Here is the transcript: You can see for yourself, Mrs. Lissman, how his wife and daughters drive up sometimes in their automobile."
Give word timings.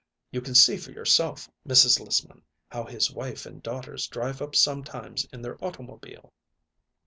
You 0.31 0.41
can 0.41 0.55
see 0.55 0.77
for 0.77 0.89
yourself, 0.91 1.47
Mrs. 1.63 1.99
Lissman, 1.99 2.41
how 2.71 2.85
his 2.85 3.11
wife 3.11 3.45
and 3.45 3.61
daughters 3.61 4.07
drive 4.07 4.41
up 4.41 4.55
sometimes 4.55 5.25
in 5.25 5.43
their 5.43 5.63
automobile." 5.63 6.33